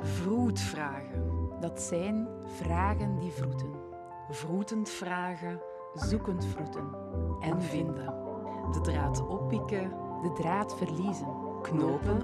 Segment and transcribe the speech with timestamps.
[0.00, 1.48] Vroetvragen.
[1.60, 3.70] Dat zijn vragen die vroeten,
[4.30, 5.60] Vroetend vragen
[5.94, 6.88] zoekend vroeten,
[7.40, 8.14] en vinden.
[8.72, 9.90] De draad oppikken,
[10.22, 12.22] de draad verliezen, knopen,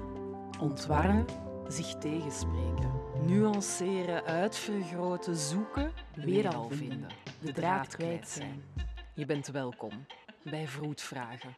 [0.59, 1.25] ontwarren,
[1.67, 2.91] zich tegenspreken.
[3.25, 7.09] Nuanceren, uitvergroten, zoeken, weer al vinden.
[7.39, 8.63] De draad kwijt zijn.
[9.13, 9.91] Je bent welkom
[10.43, 11.55] bij Vroetvragen.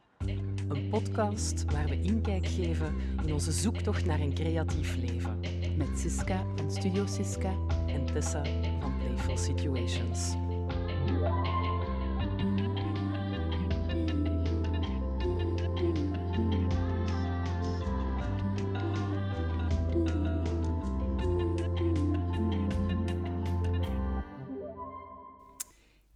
[0.67, 5.39] Een podcast waar we inkijk geven in onze zoektocht naar een creatief leven.
[5.77, 7.55] met Siska van Studio Siska.
[7.87, 8.43] En Tessa
[8.79, 10.33] van Playful Situations.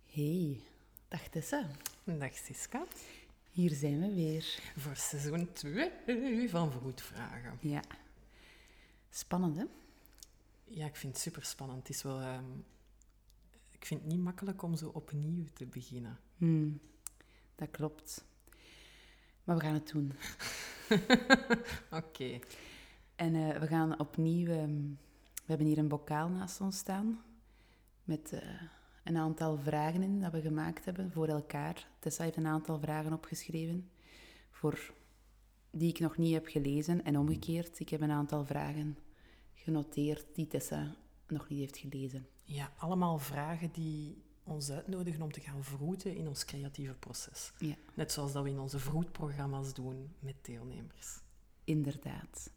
[0.06, 0.60] Hey,
[1.10, 1.66] dag Tessa.
[2.28, 2.84] Dag Siska.
[3.52, 4.60] Hier zijn we weer.
[4.78, 7.58] Voor seizoen 2 van Vroetvragen.
[7.62, 7.82] Ja.
[9.10, 9.64] Spannend, hè?
[10.64, 11.80] Ja, ik vind het super spannend.
[11.80, 12.20] Het is wel.
[12.20, 12.44] ehm,
[13.72, 16.20] ik vind het niet makkelijk om zo opnieuw te beginnen.
[16.38, 16.80] Hmm,
[17.56, 18.26] dat klopt.
[19.44, 20.14] Maar we gaan het doen.
[22.04, 22.40] Oké.
[23.16, 24.48] En eh, we gaan opnieuw...
[24.52, 24.82] ehm,
[25.34, 27.22] we hebben hier een bokaal naast ons staan.
[28.04, 28.62] Met eh,
[29.08, 31.88] een aantal vragen in dat we gemaakt hebben voor elkaar.
[32.00, 33.90] Tessa heeft een aantal vragen opgeschreven.
[34.52, 34.94] Voor
[35.72, 37.04] die ik nog niet heb gelezen.
[37.04, 38.98] En omgekeerd, ik heb een aantal vragen
[39.54, 40.96] genoteerd die Tessa
[41.28, 42.28] nog niet heeft gelezen.
[42.44, 47.54] Ja, allemaal vragen die ons uitnodigen om te gaan vroeten in ons creatieve proces.
[47.58, 47.76] Ja.
[47.94, 51.20] Net zoals dat we in onze vroetprogramma's doen met deelnemers.
[51.64, 52.52] Inderdaad.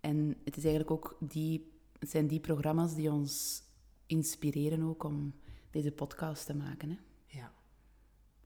[0.00, 3.62] En het, is eigenlijk ook die, het zijn die programma's die ons
[4.06, 5.34] inspireren ook om
[5.70, 6.90] deze podcast te maken.
[6.90, 6.98] Hè?
[7.26, 7.52] Ja,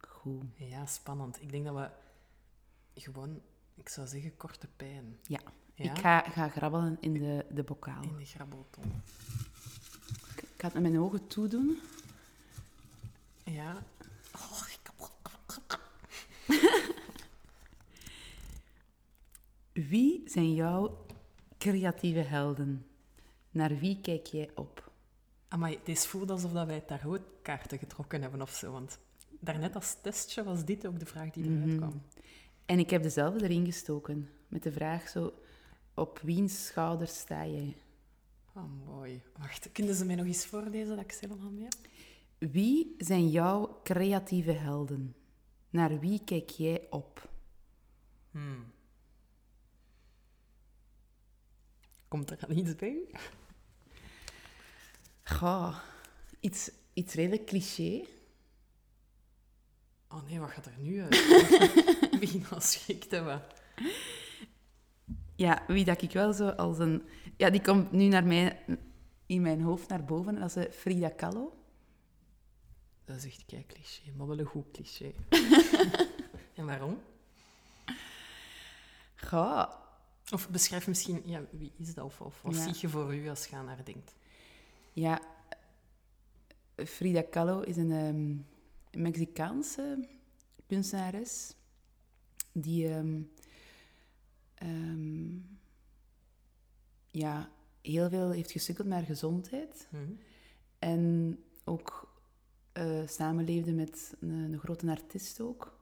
[0.08, 0.42] Goed.
[0.55, 1.42] ja, spannend.
[1.42, 1.91] Ik denk dat we
[3.00, 3.41] gewoon,
[3.75, 5.19] ik zou zeggen, korte pijn.
[5.22, 5.41] Ja.
[5.75, 5.91] Ja?
[5.92, 8.02] Ik ga, ga grabbelen in de, de bokaal.
[8.02, 8.84] In de grabbelton.
[10.36, 11.79] Ik, ik ga het met mijn ogen toedoen.
[13.45, 13.83] Ja.
[14.34, 14.83] Oh, ik
[19.90, 21.07] Wie zijn jouw
[21.58, 22.86] creatieve helden?
[23.51, 24.83] Naar wie kijk jij op?
[25.54, 28.72] Amai, het voelt alsof dat wij tarotkaarten getrokken hebben of zo.
[28.72, 28.98] Want
[29.40, 31.76] daarnet als testje was dit ook de vraag die eruit Mhm.
[31.76, 32.02] kwam.
[32.66, 34.30] En ik heb dezelfde erin gestoken.
[34.48, 35.32] Met de vraag zo...
[35.94, 37.76] Op wiens schouders sta jij?
[38.54, 39.22] Oh, mooi.
[39.38, 41.76] Wacht, kunnen ze mij nog eens voorlezen dat ik ze helemaal mee heb?
[42.52, 45.14] Wie zijn jouw creatieve helden?
[45.70, 47.28] Naar wie kijk jij op?
[48.30, 48.72] Hmm.
[52.08, 53.06] Komt er al iets bij
[55.24, 55.77] Goh,
[56.40, 58.05] iets, iets redelijk cliché.
[60.08, 61.29] Oh nee, wat gaat er nu uit?
[62.20, 63.42] Wie nou schikt hebben?
[65.36, 67.02] Ja, wie dat ik wel zo als een...
[67.36, 68.64] Ja, die komt nu naar mij,
[69.27, 70.34] in mijn hoofd naar boven.
[70.40, 71.58] Dat is eh, Frida Kahlo.
[73.05, 75.13] Dat is echt kei cliché, maar wel een goed cliché.
[76.55, 77.01] en waarom?
[79.17, 79.70] Goh,
[80.33, 82.05] Of beschrijf misschien, ja, wie is dat?
[82.05, 82.63] Of, of wat Ja.
[82.63, 84.14] zie je voor u als je aan haar denkt?
[84.94, 85.32] Ja...
[86.77, 88.36] Frida Kahlo is een ehm,
[89.02, 90.08] Mexicaanse
[90.66, 91.55] kunstenares
[92.52, 93.20] die ehm,
[94.54, 95.36] ehm,
[97.10, 97.50] ja,
[97.83, 99.88] heel veel heeft gesukkeld met haar gezondheid.
[99.90, 99.96] Hm?
[100.78, 102.12] En ook
[102.72, 105.78] eh, samenleefde met een, een grote artiest ook.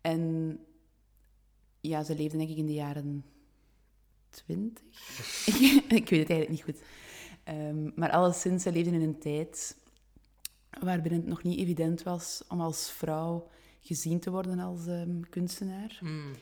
[0.00, 0.58] En
[1.80, 3.24] ja, ze leefde denk ik in de jaren
[4.28, 5.46] twintig.
[6.00, 6.82] ik weet het eigenlijk niet goed.
[7.46, 9.76] Ehm, maar alleszins, ze leefde in een tijd
[10.80, 13.48] waarbinnen het nog niet evident was om als vrouw
[13.80, 15.96] gezien te worden als ehm, kunstenaar.
[16.00, 16.34] Hm.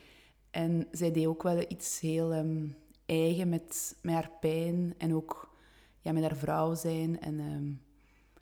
[0.51, 2.67] En zij deed ook wel iets heel ehm,
[3.07, 5.55] eigen met, met haar pijn en ook
[6.01, 7.21] ja, met haar vrouw zijn.
[7.21, 7.37] En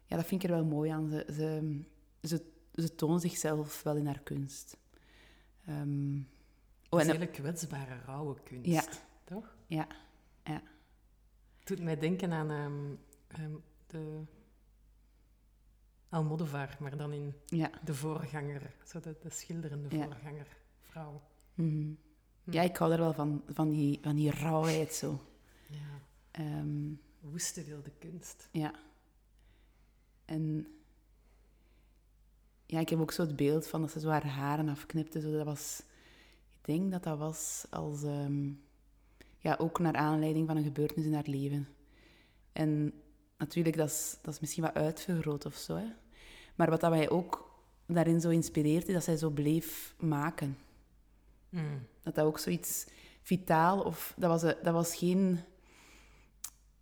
[0.07, 1.09] ja, dat vind ik er wel mooi aan.
[1.09, 1.81] Ze, ze,
[2.23, 2.43] ze,
[2.75, 4.77] ze toont zichzelf wel in haar kunst.
[5.65, 5.75] Dat
[6.89, 8.67] oh, is en, hele kwetsbare, rauwe kunst.
[8.67, 8.85] Ja.
[9.25, 9.57] Toch?
[9.67, 9.87] ja,
[10.45, 10.63] ja.
[11.65, 12.95] Doet mij denken aan ehm,
[13.43, 13.55] ehm,
[13.87, 14.23] de
[16.09, 17.71] Almodovar, maar dan in ja.
[17.85, 18.75] de voorganger.
[18.87, 20.05] Zo de, de schilderende Ja.
[20.05, 21.23] voorganger, vrouw.
[21.55, 21.93] mhm.
[22.45, 22.53] Hm.
[22.53, 25.21] Ja, ik hou er wel van, van die, van die rauwheid zo.
[25.69, 26.01] Ja.
[26.31, 28.49] Ehm, Woeste wilde kunst.
[28.53, 28.75] Ja.
[30.25, 30.67] En
[32.67, 35.21] ja, ik heb ook zo het beeld van dat ze zo haar haren afknipte.
[35.21, 35.83] Zo, dat was,
[36.51, 38.03] ik denk dat dat was als,
[39.43, 41.69] ja, ook naar aanleiding van een gebeurtenis in haar leven.
[42.53, 42.93] En
[43.39, 45.75] natuurlijk, dat is, dat is misschien wat uitvergroot of zo.
[45.77, 45.87] Hè.
[46.55, 47.51] Maar wat dat wij ook
[47.87, 50.59] daarin zo inspireert, is dat zij zo bleef maken.
[51.49, 51.87] Mm.
[52.03, 52.87] Dat dat ook zoiets
[53.23, 55.39] vitaal of dat was, dat was geen.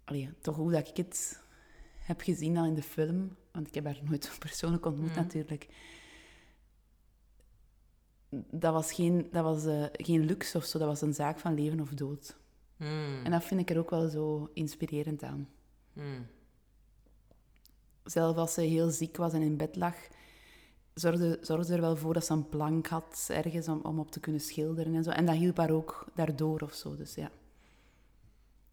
[0.04, 1.42] Allee, toch hoe dat ik het
[1.98, 5.16] heb gezien al in de film, want ik heb haar nooit persoonlijk ontmoet Mm.
[5.16, 5.68] natuurlijk.
[8.50, 11.54] Dat was, geen, dat was eh, geen luxe of zo, dat was een zaak van
[11.54, 12.39] leven of dood.
[12.80, 13.24] Mm.
[13.24, 15.48] En dat vind ik er ook wel zo inspirerend aan.
[15.92, 16.26] Mm.
[18.04, 19.96] Zelf als ze heel ziek was en in bed lag,
[20.94, 24.10] zorgde, zorgde ze er wel voor dat ze een plank had ergens om, om op
[24.10, 25.10] te kunnen schilderen en zo.
[25.10, 26.96] En dat hielp haar ook daardoor of zo.
[26.96, 27.30] Dus ja.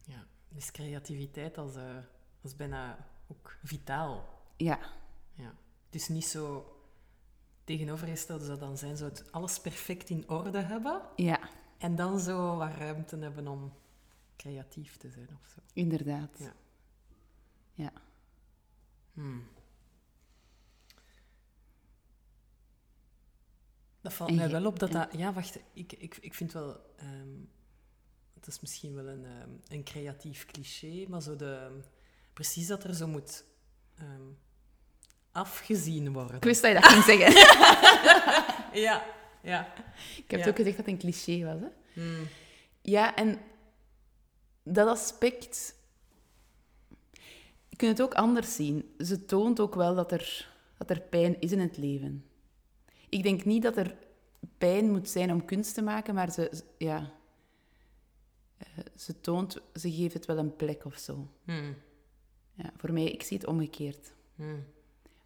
[0.01, 1.97] Ja, dus creativiteit als, eh,
[2.43, 4.35] als bijna ook vitaal.
[4.57, 4.79] Ja,
[5.33, 5.53] Ja.
[5.89, 6.75] Dus niet zo
[7.63, 11.39] tegenovergesteld zou dan zijn, zou het alles perfect in orde hebben ja,
[11.77, 13.71] en dan zo wat ruimte hebben om
[14.37, 15.59] creatief te zijn of zo.
[15.73, 16.35] inderdaad.
[16.39, 16.53] Ja.
[17.73, 17.91] Ja.
[19.13, 19.47] Hmm.
[24.01, 25.07] Dat valt En mij wel op dat dat...
[25.17, 25.59] Ja, wacht.
[25.73, 26.79] Ik, ik, ik vind wel...
[26.97, 27.27] ehm,
[28.33, 31.79] het is misschien wel een, ehm, een creatief cliché, maar zo de...
[32.33, 33.43] Precies dat er zo moet
[33.97, 34.21] ehm,
[35.31, 36.35] afgezien worden.
[36.35, 37.33] Ik wist dat je dat ging zeggen.
[38.81, 39.05] Ja,
[39.41, 39.73] ja.
[40.17, 40.45] Ik heb Ja.
[40.45, 41.59] het ook gezegd dat het een cliché was.
[41.61, 42.01] Hè?
[42.01, 42.27] Hmm.
[42.81, 43.39] Ja, en
[44.73, 45.75] dat aspect...
[47.69, 48.93] Je kunt het ook anders zien.
[48.97, 52.25] Ze toont ook wel dat er, dat er pijn is in het leven.
[53.09, 53.95] Ik denk niet dat er
[54.57, 57.11] pijn moet zijn om kunst te maken, maar ze, ja,
[58.57, 61.27] Eh, ze toont, ze geeft het wel een plek of zo.
[61.43, 61.75] Hmm.
[62.53, 64.13] Ja, voor mij, ik zie het omgekeerd.
[64.35, 64.65] Hmm.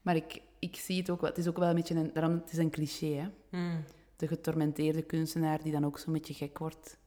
[0.02, 2.34] Maar ik, ik zie het ook wel, het is ook wel een beetje een, daarom,
[2.34, 3.30] het is een cliché, hè.
[3.50, 3.84] Hmm.
[4.16, 6.98] De getormenteerde kunstenaar die dan ook zo'n beetje gek wordt.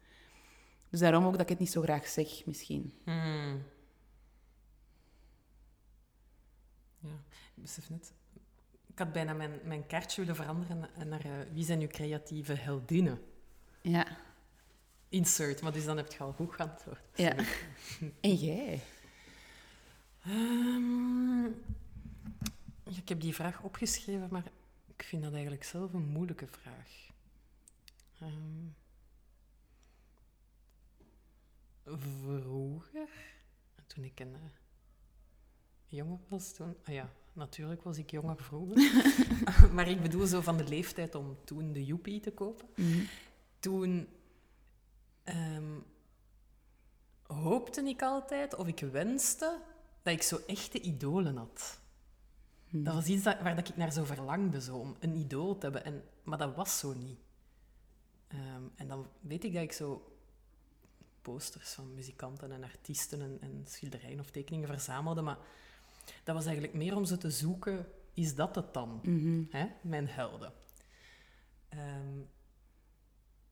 [0.94, 2.93] Dus daarom ook dat ik het niet zo graag zeg, misschien.
[3.05, 3.62] Hmm.
[6.99, 7.14] Ja,
[7.55, 8.12] ik besef net.
[8.87, 13.20] Ik had bijna mijn, mijn kaartje willen veranderen naar eh, wie zijn uw creatieve heldinnen?
[13.81, 14.06] Ja.
[15.08, 17.00] Insert, maar dus dan heb je al goed geantwoord.
[17.14, 17.35] ja.
[18.20, 18.81] En jij?
[20.25, 21.44] Ehm,
[22.85, 24.44] ik heb die vraag opgeschreven, maar
[24.96, 27.08] ik vind dat eigenlijk zelf een moeilijke vraag.
[28.20, 28.67] Ehm,
[31.86, 33.08] vroeger,
[33.86, 34.40] toen ik een eh,
[35.86, 39.04] jonger was, toen, ah ja, natuurlijk was ik jonger vroeger,
[39.75, 42.69] maar ik bedoel zo van de leeftijd om toen de Joepie te kopen.
[43.58, 44.08] Toen
[45.22, 45.78] ehm,
[47.22, 49.60] hoopte ik altijd, of ik wenste,
[50.02, 51.81] dat ik zo echte idolen had.
[52.70, 55.64] Dat was iets dat, waar dat ik naar zo verlangde, zo, om een idool te
[55.64, 55.84] hebben.
[55.84, 57.19] En, maar dat was zo niet.
[58.28, 60.13] Ehm, en dan weet ik dat ik zo
[61.24, 65.20] posters van muzikanten en artiesten en, en schilderijen of tekeningen verzamelde.
[65.22, 65.38] Maar
[66.24, 69.00] dat was eigenlijk meer om ze te zoeken, is dat het dan?
[69.02, 69.42] Mhm.
[69.50, 69.66] Hè?
[69.82, 70.52] Mijn helden.
[71.68, 72.18] Ehm,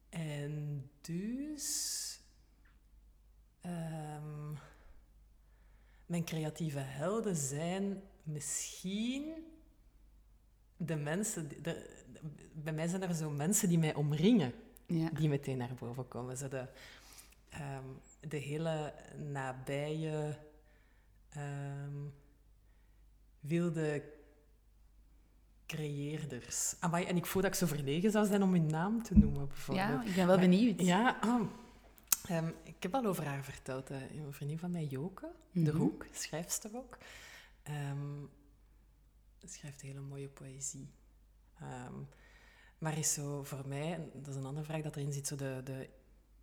[0.09, 2.21] en dus...
[3.61, 4.53] ehm,
[6.07, 9.47] mijn creatieve helden zijn misschien
[10.77, 11.49] de mensen...
[11.63, 12.01] De,
[12.55, 14.53] bij mij zijn er zo mensen die mij omringen
[14.87, 15.09] Ja.
[15.11, 16.37] die meteen naar boven komen.
[16.37, 16.67] Zo de,
[17.53, 17.85] ehm,
[18.21, 20.39] de hele nabije,
[21.29, 21.97] ehm,
[23.41, 24.03] wilde
[25.67, 26.75] creëerders.
[26.81, 29.49] Amai, en ik voel dat ik zo verlegen zou zijn om hun naam te noemen,
[29.49, 29.89] bijvoorbeeld.
[29.89, 30.81] ja, ik ben wel Maar- benieuwd.
[30.81, 31.41] Ja, ah,
[32.29, 33.89] ehm, ik heb al over haar verteld.
[33.89, 34.09] hè.
[34.11, 35.77] Een vriendin van mij, Joke, de Mhm.
[35.77, 36.99] Hoek, schrijfster ook.
[39.45, 40.91] Schrijft hele mooie poëzie.
[42.79, 45.61] Maar is zo voor mij, dat is een andere vraag dat erin zit, zo de,
[45.65, 45.89] de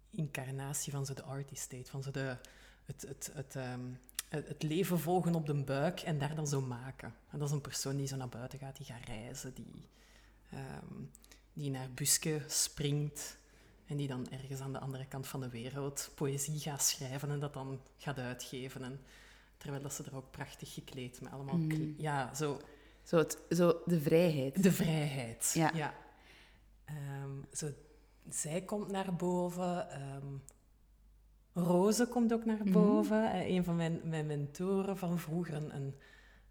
[0.09, 2.37] incarnatie van zo de artist state, van zo de,
[2.85, 3.79] het, het, het, ehm,
[4.29, 7.13] het, het leven volgen op de buik en daar dan zo maken.
[7.29, 9.85] En dat is een persoon die zo naar buiten gaat, die gaat reizen, die,
[10.51, 11.03] ehm,
[11.53, 13.37] die naar Buske springt
[13.85, 17.39] en die dan ergens aan de andere kant van de wereld poëzie gaat schrijven en
[17.39, 18.83] dat dan gaat uitgeven.
[18.83, 18.99] En,
[19.57, 21.57] terwijl dat ze er ook prachtig gekleed met allemaal...
[21.57, 21.95] Mm.
[21.97, 22.61] Ja, zo
[23.03, 24.63] Zo, het, zo de vrijheid.
[24.63, 25.51] de vrijheid.
[25.53, 25.93] Ja.
[26.85, 27.71] Ehm, zo,
[28.35, 29.89] zij komt naar boven.
[29.89, 30.27] ehm
[31.53, 32.71] Roze komt ook naar Mhm.
[32.71, 33.31] boven.
[33.31, 35.95] Eh, een van mijn, mijn mentoren van vroeger, een, een,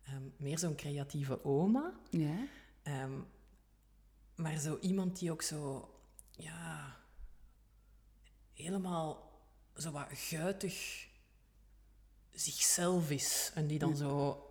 [0.02, 1.92] ehm, meer zo'n creatieve oma.
[2.10, 2.36] Ja.
[2.82, 3.12] Ehm,
[4.34, 5.90] maar zo iemand die ook zo,
[6.30, 6.96] ja,
[8.52, 9.30] helemaal
[9.76, 11.06] zo wat guitig
[12.30, 13.52] zichzelf is.
[13.54, 13.94] En die dan Ja.
[13.96, 14.48] zo...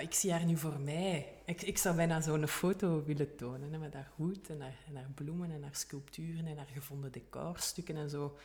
[0.00, 1.32] Ik zie haar nu voor mij.
[1.44, 3.72] Ik, ik zou bijna zo'n foto willen tonen.
[3.72, 7.12] Hè, met haar hoed en haar, en haar bloemen en haar sculpturen en haar gevonden
[7.12, 8.38] decorstukken en zo.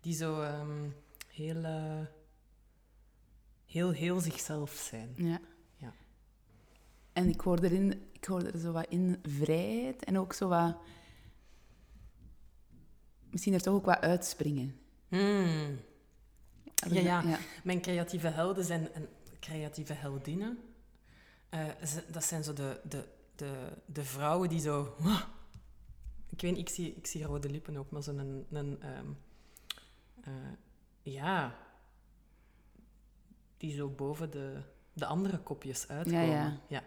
[0.00, 0.88] Die zo ehm,
[1.28, 2.00] heel, eh,
[3.66, 5.12] heel, heel zichzelf zijn.
[5.16, 5.40] Ja.
[5.76, 5.94] Ja.
[7.12, 10.76] En ik hoor, erin, ik hoor er zo wat in vrijheid en ook zo wat...
[13.30, 14.80] Misschien er toch ook wat uitspringen.
[15.08, 15.80] Hmm.
[16.88, 17.38] Ja, ja.
[17.64, 19.08] Mijn creatieve helden zijn en
[19.40, 20.58] creatieve heldinnen.
[21.50, 21.68] Eh,
[22.12, 24.96] dat zijn zo de, de, de, de vrouwen die zo.
[26.28, 28.18] Ik weet niet, ik zie, ik zie rode lippen ook, maar zo'n.
[28.18, 29.06] Een, een, ehm,
[30.20, 30.32] eh,
[31.02, 31.56] ja.
[33.56, 36.60] Die zo boven de, de andere kopjes uitkomen.
[36.68, 36.82] ja.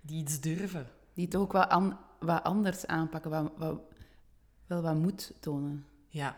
[0.00, 0.88] Die iets durven.
[1.14, 3.80] Die het ook wat, an- wat anders aanpakken, wat, wat,
[4.66, 5.86] wel wat moed tonen.
[6.08, 6.36] Ja,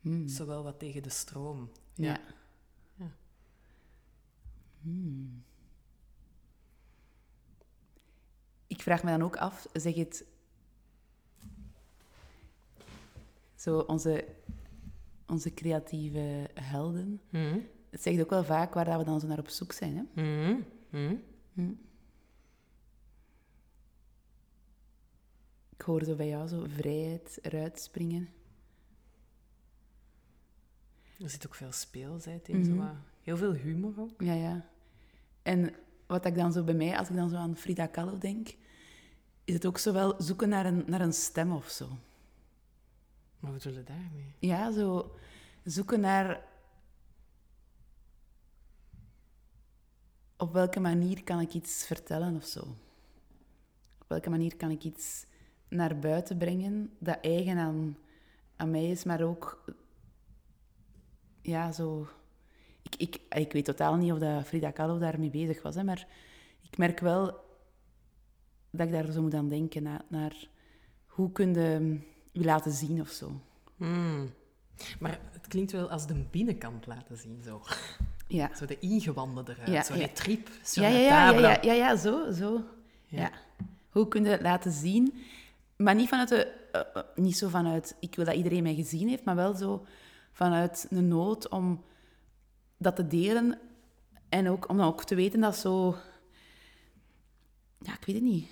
[0.00, 0.28] Hmm.
[0.28, 1.70] zowel wat tegen de stroom.
[1.94, 2.20] Ja.
[2.96, 3.10] Ja.
[4.82, 5.44] Hmm.
[8.80, 10.24] Ik vraag me dan ook af, zeg het...
[13.54, 14.24] Zo, onze,
[15.26, 17.20] onze creatieve helden.
[17.30, 17.58] Mhm.
[17.90, 19.96] Het zegt ook wel vaak waar dat we dan zo naar op zoek zijn.
[19.96, 20.22] Hè?
[20.22, 20.60] Mhm.
[20.90, 21.16] Mhm.
[21.52, 21.72] Hm.
[25.68, 28.28] Ik hoor zo bij jou zo vrijheid eruit springen.
[31.18, 32.58] Er zit ook veel speelsheid in.
[32.58, 32.76] Mhm.
[32.76, 34.20] zo heel veel humor ook.
[34.22, 34.68] Ja, ja.
[35.42, 35.74] En
[36.06, 38.58] wat ik dan zo bij mij, als ik dan zo aan Frida Kahlo denk,
[39.50, 41.88] is het ook zo wel zoeken naar een, naar een stem of zo.
[43.38, 44.34] Maar wat bedoel je daarmee?
[44.38, 45.14] Ja, zo
[45.64, 46.44] zoeken naar
[50.36, 52.60] op welke manier kan ik iets vertellen of zo.
[53.98, 55.26] Op welke manier kan ik iets
[55.68, 57.98] naar buiten brengen dat eigen aan,
[58.56, 59.64] aan mij is, maar ook
[61.42, 62.08] ja, zo.
[62.82, 66.06] Ik, ik, ik weet totaal niet of dat Frida Kahlo daarmee bezig was, hè, maar
[66.60, 67.48] ik merk wel
[68.70, 70.48] dat ik daar zo moet aan denken, naar, naar
[71.06, 71.98] hoe kun je
[72.32, 73.40] je laten zien of zo.
[73.76, 74.30] Hmm.
[74.98, 77.62] Maar het klinkt wel als de binnenkant laten zien, zo.
[78.26, 78.50] Ja.
[78.54, 79.98] Zo de ingewanden eruit, Ja, zo ja.
[79.98, 82.64] die trip sur Ja, ja, ja, ja, ja, zo, zo.
[83.06, 83.30] Ja.
[83.90, 85.14] Hoe kun je het laten zien?
[85.76, 86.44] Maar niet vanuit de...
[86.72, 89.86] eh, eh, niet zo vanuit, ik wil dat iedereen mij gezien heeft, maar wel zo
[90.32, 91.84] vanuit een nood om
[92.76, 93.58] dat te delen.
[94.28, 95.96] En ook om dan ook te weten dat zo...
[97.78, 98.50] Ja, ik weet het niet.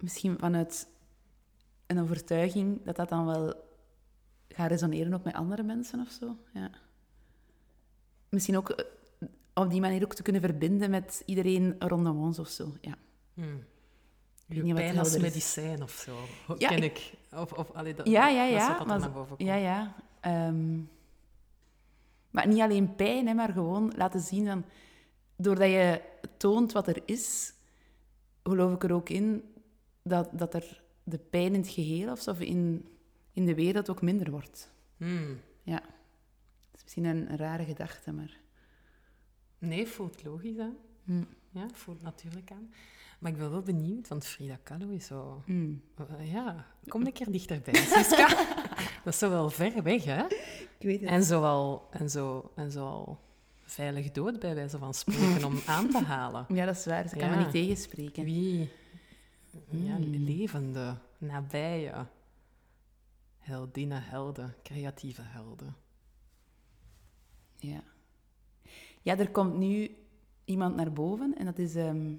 [0.00, 0.88] Misschien vanuit
[1.86, 3.54] een overtuiging dat dat dan wel
[4.48, 6.36] gaat resoneren ook met andere mensen of zo.
[6.52, 6.70] Ja.
[8.28, 8.84] Misschien ook eh,
[9.54, 12.74] op die manier ook te kunnen verbinden met iedereen rondom ons of zo.
[12.80, 12.94] Ja.
[13.34, 13.64] Hmm.
[14.46, 16.16] Je pijn als medicijn of zo,
[16.58, 17.12] Ja, ken ik- ik.
[17.38, 18.78] Of, of, allee, dat, Ja, ja, ja.
[18.78, 19.48] dat maar, naar boven komt.
[19.48, 19.94] ja, ja.
[20.20, 20.78] Ehm,
[22.30, 24.64] maar niet alleen pijn, hè, maar gewoon laten zien van...
[25.36, 26.00] Doordat je
[26.36, 27.52] toont wat er is,
[28.42, 29.44] geloof ik er ook in
[30.02, 32.88] dat, dat er de pijn in het geheel of zo, of in,
[33.32, 34.70] in de wereld ook minder wordt.
[34.96, 35.40] Hmm.
[35.62, 35.80] Ja.
[36.70, 38.38] Dat is misschien een, een rare gedachte, maar...
[39.58, 40.76] Nee, voelt logisch aan.
[41.04, 41.22] Hm.
[41.50, 42.72] Ja, voelt natuurlijk aan.
[43.18, 45.42] Maar ik ben wel benieuwd, want Frida Kahlo is zo...
[45.46, 45.72] Hm.
[46.18, 48.28] eh, ja, kom een keer dichterbij, Siska.
[49.04, 50.24] dat is zo wel ver weg, hè?
[50.78, 51.08] Ik weet het.
[51.10, 53.20] En zo al, en zo, en zo al
[53.62, 56.46] veilig dood, bij wijze van spreken, om aan te halen.
[56.48, 57.08] Ja, dat is waar.
[57.08, 57.36] Ze kan Ja.
[57.36, 58.24] me niet tegenspreken.
[58.24, 58.70] Wie?
[59.70, 60.14] Ja, Hmm.
[60.24, 62.06] levende, nabije
[63.38, 65.76] heldinnen, helden, creatieve helden.
[67.56, 67.82] Ja.
[69.02, 69.96] Ja, er komt nu
[70.44, 72.14] iemand naar boven en dat is ehm,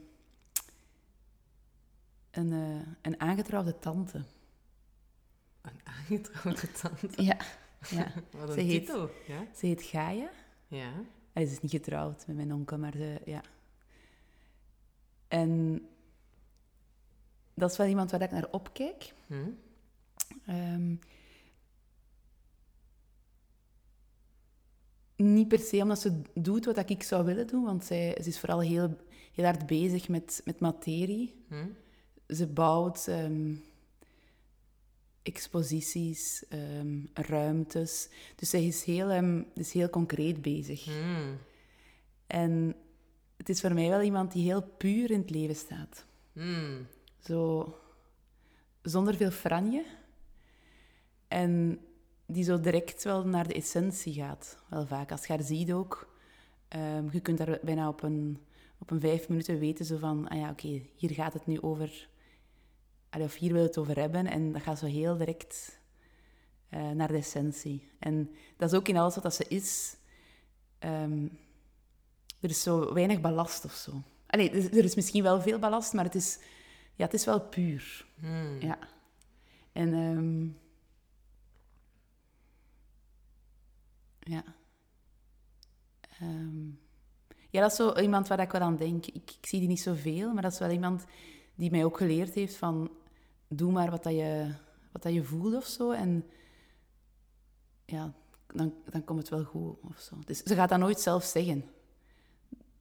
[2.32, 4.24] een, eh, een aangetrouwde tante.
[5.62, 7.24] Een aangetrouwde tante.
[7.24, 7.38] Ja,
[7.98, 8.12] ja.
[8.32, 9.10] Wat een Ze heet- titel.
[9.28, 9.46] Ja?
[9.56, 10.30] Ze heet Gaia.
[10.68, 10.92] Ja.
[11.34, 13.42] Hij is niet getrouwd met mijn onkel, maar ze, ja.
[15.28, 15.82] En
[17.62, 19.14] dat is wel iemand waar ik naar opkijk.
[19.28, 19.50] Hm?
[20.46, 20.96] Ehm,
[25.16, 28.40] niet per se omdat ze doet wat ik zou willen doen, want zij, ze is
[28.40, 28.98] vooral heel,
[29.34, 31.44] heel hard bezig met, met materie.
[31.48, 31.68] Hm?
[32.28, 33.54] Ze bouwt ehm,
[35.22, 38.10] exposities, ehm, ruimtes.
[38.36, 40.84] Dus zij is heel, is heel concreet bezig.
[40.84, 41.36] Hm.
[42.28, 42.76] En
[43.38, 46.06] het is voor mij wel iemand die heel puur in het leven staat.
[46.34, 46.82] Hm.
[47.24, 47.74] Zo
[48.82, 49.86] zonder veel franje.
[51.28, 51.80] En
[52.26, 54.58] die zo direct wel naar de essentie gaat.
[54.70, 55.12] Wel vaak.
[55.12, 56.10] Als je haar ziet ook.
[56.68, 58.46] ehm, je kunt daar bijna op een,
[58.78, 60.28] op een vijf minuten weten zo van...
[60.28, 62.10] Ah ja, oké, hier gaat het nu over...
[63.12, 64.28] of hier wil het over hebben.
[64.28, 65.80] En dat gaat zo heel direct
[66.70, 67.90] eh, naar de essentie.
[68.00, 69.98] En dat is ook in alles wat dat ze is.
[70.80, 71.28] Ehm,
[72.40, 74.02] er is zo weinig ballast of zo.
[74.28, 76.40] Allee, er is misschien wel veel ballast, maar het is,
[77.02, 78.06] ja, het is wel puur.
[78.20, 78.60] Hm.
[78.60, 78.78] Ja.
[79.72, 80.48] En ehm,
[84.34, 84.44] ja.
[86.20, 86.68] Ehm,
[87.50, 89.06] ja, dat is zo iemand waar ik wel aan denk.
[89.06, 91.06] Ik, ik zie die niet zoveel, maar dat is wel iemand
[91.56, 92.92] die mij ook geleerd heeft van...
[93.48, 94.54] Doe maar wat, dat je,
[94.92, 95.92] wat dat je voelt of zo.
[95.92, 96.30] En
[97.86, 98.14] ja,
[98.48, 100.16] dan, dan komt het wel goed of zo.
[100.26, 101.66] Dus ze gaat dat nooit zelf zeggen.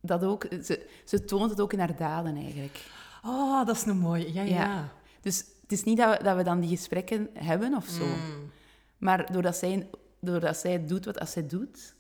[0.00, 2.88] Dat ook, ze, ze toont het ook in haar daden eigenlijk.
[3.24, 4.32] Oh, dat is een mooie.
[4.32, 4.54] Ja, ja.
[4.64, 4.92] Ja.
[5.20, 8.04] Dus het is niet dat we, dat we dan die gesprekken hebben of zo.
[8.06, 8.50] Mm.
[8.98, 9.88] Maar doordat zij,
[10.20, 11.94] doordat zij doet wat als zij doet,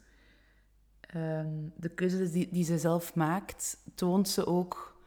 [1.00, 4.98] ehm, de keuzes die, die ze zelf maakt, toont ze ook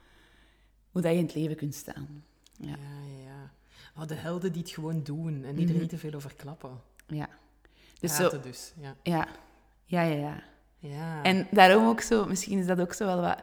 [0.90, 2.24] hoe dat je in het leven kunt staan.
[2.60, 2.68] Ja.
[2.76, 3.50] Ja, ja.
[4.02, 5.80] Oh, de helden die het gewoon doen en die er Mhm.
[5.80, 6.80] niet te veel over klappen.
[7.06, 7.28] Ja.
[8.00, 8.96] Dus zo, dus, ja.
[9.02, 9.28] ja.
[9.84, 10.42] Ja, ja, ja.
[10.78, 11.22] Ja.
[11.22, 13.42] En daarom ook zo, misschien is dat ook zo wel wat,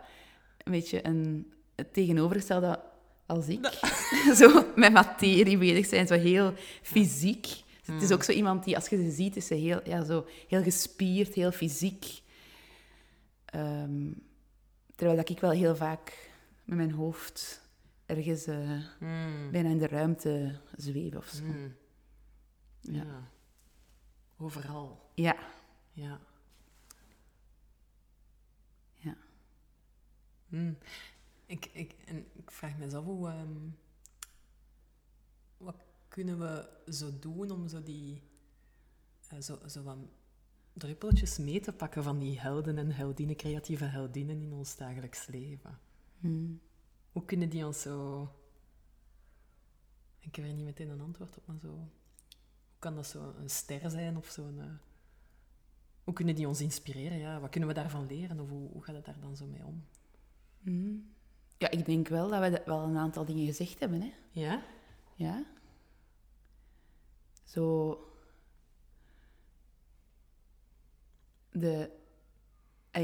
[0.57, 2.79] een beetje een, het tegenovergestelde
[3.25, 3.65] als ik.
[4.39, 7.41] zo met materie bezig zijn, zo heel fysiek.
[7.41, 10.03] Dus Het is ook zo iemand die, als je ze ziet, is ze heel, ja,
[10.03, 12.21] zo heel gespierd, heel fysiek.
[13.45, 14.11] Ehm,
[14.95, 16.29] terwijl dat ik wel heel vaak
[16.63, 17.61] met mijn hoofd
[18.05, 18.45] ergens
[19.00, 19.51] Mm.
[19.51, 21.43] bijna in de ruimte zweef of zo.
[21.43, 21.75] Mm.
[22.81, 23.03] Ja.
[23.03, 23.29] Ja.
[24.38, 25.09] Overal.
[25.13, 25.35] Ja,
[25.93, 26.19] Ja.
[28.95, 29.15] Ja.
[31.51, 33.27] Ik, ik, en ik vraag mezelf hoe...
[33.29, 33.70] ehm,
[35.58, 35.75] wat
[36.08, 38.22] kunnen we zo doen om zo die...
[39.29, 39.98] eh, zo, zo wat
[40.74, 45.79] druppeltjes mee te pakken van die helden en heldinnen, creatieve heldinnen in ons dagelijks leven?
[46.20, 46.53] Hm.
[47.12, 48.22] Hoe kunnen die ons zo...
[50.20, 51.67] Ik heb er niet meteen een antwoord op, maar zo...
[51.67, 54.60] Hoe kan dat zo een ster zijn of zo'n...
[54.60, 54.65] eh,
[56.03, 57.17] Hoe kunnen die ons inspireren?
[57.17, 57.39] Ja?
[57.39, 58.39] Wat kunnen we daarvan leren?
[58.39, 59.84] Of hoe, hoe gaat het daar dan zo mee om?
[60.63, 60.96] Hm.
[61.62, 64.12] Ja, ik denk wel dat we wel een aantal dingen gezegd hebben, hè.
[64.32, 64.62] Ja?
[65.15, 65.44] Ja.
[67.44, 67.98] Zo.
[71.51, 71.89] De.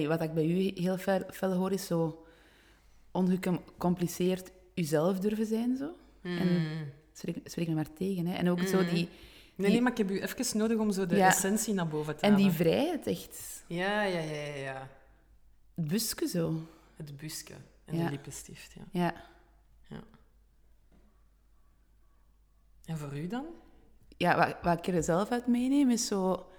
[0.08, 2.26] wat ik bij u heel fel, fel hoor is zo
[3.12, 5.78] ongecompliceerd uzelf durven zijn.
[5.78, 5.92] Zo.
[6.22, 6.68] En
[7.14, 8.26] spreek, spreek me maar tegen.
[8.26, 8.36] Hè.
[8.36, 8.94] En ook zo Mhm.
[8.94, 9.10] die.
[9.56, 11.28] Nee, nee, maar ik heb u even nodig om zo de Ja.
[11.28, 12.48] essentie naar boven te En halen.
[12.48, 13.64] die vrijheid, echt.
[13.68, 14.90] Ja, ja, ja, ja, ja.
[15.76, 16.54] Het busje zo.
[16.96, 17.54] Het busje
[17.88, 18.04] en Ja.
[18.06, 18.84] de lippenstift, ja.
[18.92, 19.14] Ja.
[22.86, 23.46] En voor u dan?
[24.18, 26.50] ja, wat, wat ik er zelf uit meeneem is zo.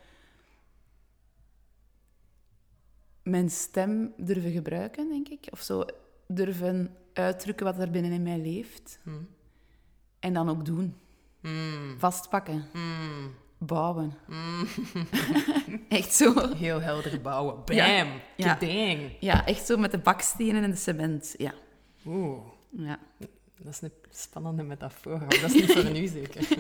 [3.22, 5.46] Mijn stem durven gebruiken, denk ik.
[5.50, 5.84] Of zo
[6.26, 8.98] durven uitdrukken wat er binnen in mij leeft.
[9.02, 9.10] Hm.
[10.18, 10.96] En dan ook doen.
[11.40, 11.94] Mm.
[11.98, 12.64] Vastpakken.
[12.72, 13.34] Mm.
[13.58, 14.12] Bouwen.
[14.26, 14.66] Mm.
[15.88, 16.54] Echt zo.
[16.54, 17.64] Heel helder bouwen.
[17.64, 17.76] Bam!
[18.36, 18.58] Ja.
[18.60, 18.98] Ja.
[19.20, 21.34] Ja, echt zo met de bakstenen en de cement.
[21.36, 21.54] Ja.
[22.06, 22.40] Oeh,
[22.70, 22.98] ja.
[23.56, 25.18] dat is een spannende metafoor.
[25.18, 26.48] maar Dat is niet voor nu zeker.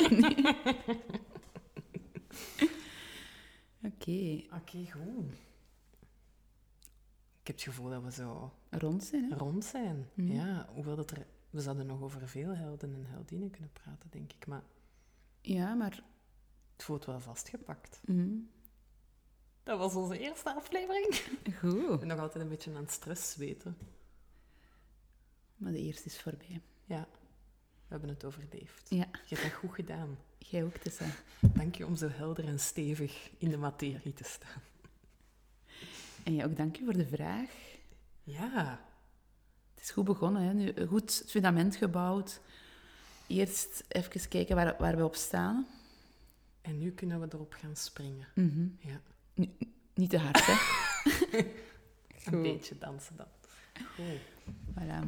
[3.84, 4.42] Oké.
[4.56, 5.32] Oké, goed.
[7.40, 9.36] Ik heb het gevoel dat we zo Rond zijn, hè?
[9.36, 10.08] rond zijn.
[10.14, 10.32] Mhm.
[10.32, 11.26] Ja, hoewel dat er...
[11.50, 14.46] We zouden nog over veel helden en heldinnen kunnen praten, denk ik.
[14.46, 14.62] Maar
[15.40, 16.02] Ja, maar...
[16.78, 18.00] het voelt wel vastgepakt.
[18.04, 18.50] mm,
[19.62, 21.14] Dat was onze eerste aflevering.
[21.42, 21.98] Ik Goed.
[21.98, 23.76] ben nog altijd een beetje aan het stress weten.
[25.56, 26.60] Maar de eerste is voorbij.
[26.84, 27.08] Ja,
[27.62, 28.90] we hebben het overleefd.
[28.90, 28.96] Ja.
[29.26, 30.18] Je hebt dat goed gedaan.
[30.38, 31.04] Jij ook, Tessa.
[31.40, 34.62] Dank je om zo helder en stevig in de materie te staan.
[36.24, 37.50] En jij ook dank je voor de vraag.
[38.22, 38.80] Ja,
[39.74, 40.52] Het is goed begonnen, hè?
[40.52, 42.40] Nu, goed het fundament gebouwd.
[43.26, 45.66] Eerst even kijken waar, waar we op staan.
[46.68, 48.28] En nu kunnen we erop gaan springen.
[48.34, 48.68] Mhm.
[48.78, 49.00] Ja,
[49.94, 50.56] Niet te hard, hè?
[52.32, 53.26] een beetje dansen dan.
[53.94, 54.20] Goed.
[54.74, 55.06] Voilà.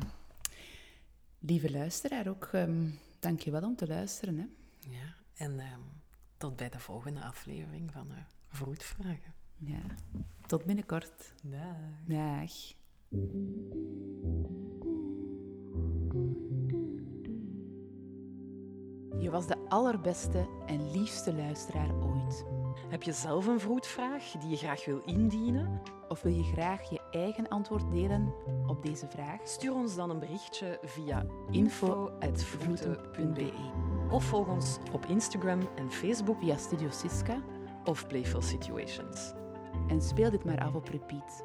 [1.38, 4.38] Lieve luisteraar, ook ehm dank je wel om te luisteren.
[4.38, 4.46] Hè?
[4.90, 5.81] Ja, en ehm,
[6.37, 9.14] tot bij de volgende aflevering van uh.
[9.57, 9.81] Ja.
[10.46, 11.33] Tot binnenkort.
[11.42, 11.77] Dag.
[12.07, 12.53] Dag.
[19.20, 22.44] Je was de allerbeste en liefste luisteraar ooit.
[22.88, 25.80] Heb je zelf een vroedvraag die je graag wil indienen?
[26.09, 28.35] Of wil je graag je eigen antwoord delen
[28.66, 29.40] op deze vraag?
[29.44, 33.52] Stuur ons dan een berichtje via Info@vroeten.be.
[34.11, 37.42] of volg ons op Instagram en Facebook Via Studio Siska
[37.85, 39.33] of Playful Situations.
[39.88, 41.44] en speel dit maar af op repeat.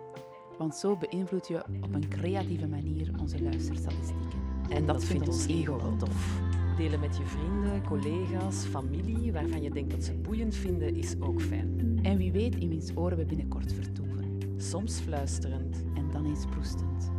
[0.57, 4.39] Want zo beïnvloed je op een creatieve manier onze luisterstatistieken.
[4.69, 6.39] En dat vindt ons ego wel tof.
[6.75, 11.41] Delen met je vrienden, collega's, familie, waarvan je denkt dat ze boeiend vinden, is ook
[11.41, 11.99] fijn.
[12.01, 14.53] En wie weet in wiens oren we binnenkort vertoeven.
[14.57, 17.11] Soms fluisterend, En dan eens proestend.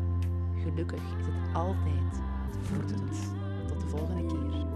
[0.62, 2.22] Gelukkig is het altijd
[2.60, 3.16] vroetend.
[3.66, 4.75] Tot de volgende keer.